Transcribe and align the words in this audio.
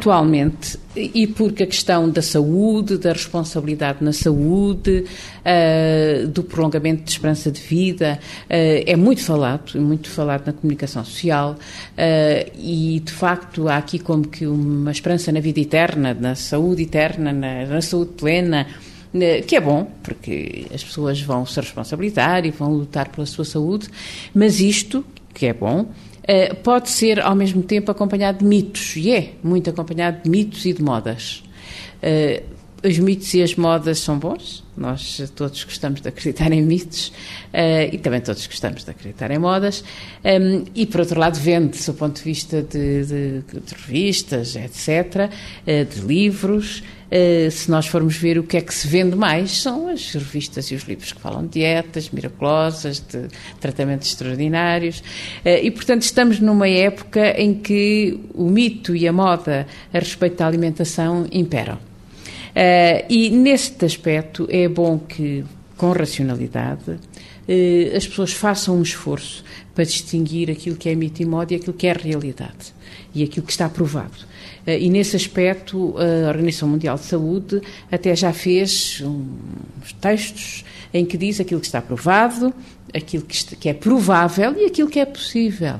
Atualmente, 0.00 0.78
e 0.96 1.26
porque 1.26 1.64
a 1.64 1.66
questão 1.66 2.08
da 2.08 2.22
saúde, 2.22 2.96
da 2.96 3.12
responsabilidade 3.12 4.02
na 4.02 4.14
saúde, 4.14 5.04
uh, 5.04 6.26
do 6.26 6.42
prolongamento 6.42 7.04
de 7.04 7.10
esperança 7.10 7.52
de 7.52 7.60
vida, 7.60 8.18
uh, 8.44 8.48
é 8.48 8.96
muito 8.96 9.22
falado, 9.22 9.78
muito 9.78 10.08
falado 10.08 10.46
na 10.46 10.54
comunicação 10.54 11.04
social, 11.04 11.52
uh, 11.52 12.50
e 12.58 12.98
de 13.04 13.12
facto 13.12 13.68
há 13.68 13.76
aqui 13.76 13.98
como 13.98 14.26
que 14.26 14.46
uma 14.46 14.90
esperança 14.90 15.30
na 15.32 15.40
vida 15.40 15.60
eterna, 15.60 16.14
na 16.14 16.34
saúde 16.34 16.84
eterna, 16.84 17.30
na, 17.30 17.66
na 17.66 17.82
saúde 17.82 18.12
plena, 18.12 18.66
que 19.46 19.54
é 19.54 19.60
bom, 19.60 19.90
porque 20.02 20.64
as 20.72 20.82
pessoas 20.82 21.20
vão 21.20 21.44
se 21.44 21.60
responsabilizar 21.60 22.46
e 22.46 22.50
vão 22.50 22.72
lutar 22.72 23.10
pela 23.10 23.26
sua 23.26 23.44
saúde, 23.44 23.86
mas 24.32 24.60
isto, 24.60 25.04
que 25.34 25.46
é 25.46 25.52
bom, 25.52 25.88
eh, 26.24 26.54
pode 26.54 26.90
ser 26.90 27.20
ao 27.20 27.34
mesmo 27.34 27.62
tempo 27.62 27.90
acompanhado 27.90 28.38
de 28.38 28.44
mitos, 28.44 28.96
e 28.96 29.10
é 29.10 29.32
muito 29.42 29.70
acompanhado 29.70 30.22
de 30.22 30.30
mitos 30.30 30.64
e 30.64 30.72
de 30.72 30.82
modas. 30.82 31.42
Uh, 32.02 32.59
os 32.82 32.98
mitos 32.98 33.32
e 33.34 33.42
as 33.42 33.54
modas 33.54 33.98
são 33.98 34.18
bons, 34.18 34.64
nós 34.76 35.30
todos 35.36 35.62
gostamos 35.64 36.00
de 36.00 36.08
acreditar 36.08 36.50
em 36.52 36.62
mitos 36.62 37.08
uh, 37.08 37.92
e 37.92 37.98
também 37.98 38.20
todos 38.20 38.46
gostamos 38.46 38.84
de 38.84 38.90
acreditar 38.90 39.30
em 39.30 39.38
modas. 39.38 39.84
Um, 40.24 40.28
ehm, 40.28 40.64
e, 40.74 40.86
por 40.86 41.00
outro 41.00 41.20
lado, 41.20 41.38
vende-se 41.38 41.90
do 41.90 41.96
ponto 41.96 42.16
de 42.16 42.22
vista 42.22 42.62
de, 42.62 43.04
de, 43.04 43.40
de 43.42 43.74
revistas, 43.74 44.56
etc., 44.56 45.30
uh, 45.66 45.84
de 45.84 46.00
livros. 46.06 46.82
Uh, 47.12 47.50
se 47.50 47.70
nós 47.70 47.88
formos 47.88 48.16
ver 48.16 48.38
o 48.38 48.42
que 48.42 48.56
é 48.56 48.60
que 48.62 48.72
se 48.72 48.88
vende 48.88 49.16
mais, 49.16 49.60
são 49.60 49.88
as 49.88 50.14
revistas 50.14 50.70
e 50.70 50.74
os 50.74 50.84
livros 50.84 51.12
que 51.12 51.20
falam 51.20 51.42
de 51.42 51.58
dietas 51.58 52.08
miraculosas, 52.08 53.00
de 53.00 53.28
tratamentos 53.60 54.08
extraordinários. 54.08 55.02
e, 55.44 55.70
portanto, 55.72 56.02
estamos 56.02 56.40
numa 56.40 56.68
época 56.68 57.38
em 57.38 57.52
que 57.52 58.18
o 58.32 58.44
mito 58.44 58.94
e 58.96 59.06
a 59.06 59.12
moda 59.12 59.66
a 59.92 59.98
respeito 59.98 60.36
da 60.36 60.46
alimentação 60.46 61.26
imperam. 61.32 61.89
Uh, 62.60 63.06
e 63.08 63.30
neste 63.30 63.86
aspecto 63.86 64.46
é 64.50 64.68
bom 64.68 64.98
que, 64.98 65.42
com 65.78 65.92
racionalidade, 65.92 66.90
uh, 66.90 67.96
as 67.96 68.06
pessoas 68.06 68.34
façam 68.34 68.76
um 68.76 68.82
esforço 68.82 69.42
para 69.74 69.82
distinguir 69.84 70.50
aquilo 70.50 70.76
que 70.76 70.90
é 70.90 70.94
mito 70.94 71.22
e 71.22 71.24
moda 71.24 71.54
e 71.54 71.56
aquilo 71.56 71.72
que 71.72 71.86
é 71.86 71.94
realidade 71.94 72.74
e 73.14 73.24
aquilo 73.24 73.46
que 73.46 73.52
está 73.52 73.66
provado. 73.66 74.26
Uh, 74.66 74.72
e 74.72 74.90
nesse 74.90 75.16
aspecto, 75.16 75.94
a 75.96 76.28
Organização 76.28 76.68
Mundial 76.68 76.96
de 76.96 77.04
Saúde 77.04 77.62
até 77.90 78.14
já 78.14 78.30
fez 78.30 79.02
uns 79.06 79.94
textos 79.94 80.62
em 80.92 81.06
que 81.06 81.16
diz 81.16 81.40
aquilo 81.40 81.60
que 81.60 81.66
está 81.66 81.80
provado, 81.80 82.52
aquilo 82.92 83.24
que 83.24 83.70
é 83.70 83.72
provável 83.72 84.54
e 84.58 84.66
aquilo 84.66 84.90
que 84.90 85.00
é 85.00 85.06
possível. 85.06 85.78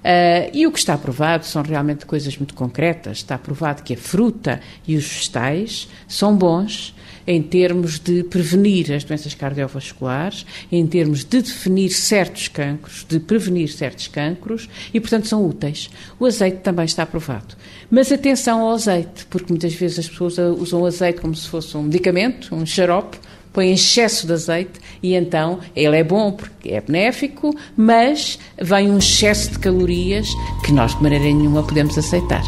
Uh, 0.00 0.50
e 0.52 0.66
o 0.66 0.72
que 0.72 0.78
está 0.78 0.96
provado 0.96 1.44
são 1.44 1.62
realmente 1.62 2.06
coisas 2.06 2.36
muito 2.36 2.54
concretas. 2.54 3.18
Está 3.18 3.36
provado 3.36 3.82
que 3.82 3.94
a 3.94 3.96
fruta 3.96 4.60
e 4.86 4.96
os 4.96 5.06
vegetais 5.06 5.88
são 6.08 6.34
bons 6.36 6.94
em 7.26 7.42
termos 7.42 7.98
de 8.00 8.24
prevenir 8.24 8.92
as 8.92 9.04
doenças 9.04 9.34
cardiovasculares, 9.34 10.44
em 10.72 10.86
termos 10.86 11.22
de 11.22 11.42
definir 11.42 11.90
certos 11.90 12.48
cancros, 12.48 13.06
de 13.08 13.20
prevenir 13.20 13.68
certos 13.68 14.08
cancros 14.08 14.68
e, 14.92 14.98
portanto, 14.98 15.28
são 15.28 15.46
úteis. 15.46 15.90
O 16.18 16.26
azeite 16.26 16.58
também 16.58 16.86
está 16.86 17.02
aprovado. 17.02 17.54
Mas 17.90 18.10
atenção 18.10 18.62
ao 18.62 18.72
azeite, 18.72 19.26
porque 19.26 19.52
muitas 19.52 19.74
vezes 19.74 20.00
as 20.00 20.08
pessoas 20.08 20.38
usam 20.38 20.80
o 20.80 20.86
azeite 20.86 21.20
como 21.20 21.34
se 21.34 21.48
fosse 21.48 21.76
um 21.76 21.82
medicamento, 21.82 22.54
um 22.54 22.64
xarope, 22.64 23.18
põe 23.52 23.72
excesso 23.72 24.26
de 24.26 24.32
azeite 24.32 24.80
e 25.02 25.14
então 25.14 25.60
ele 25.74 25.96
é 25.96 26.04
bom 26.04 26.32
porque 26.32 26.70
é 26.70 26.80
benéfico, 26.80 27.54
mas 27.76 28.38
vem 28.60 28.90
um 28.90 28.98
excesso 28.98 29.52
de 29.52 29.58
calorias 29.58 30.28
que 30.64 30.72
nós 30.72 30.94
de 30.94 31.02
maneira 31.02 31.24
nenhuma 31.24 31.62
podemos 31.62 31.96
aceitar. 31.96 32.42